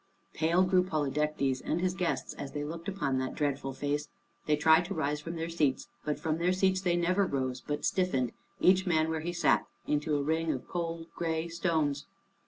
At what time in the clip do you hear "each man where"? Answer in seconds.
8.59-9.19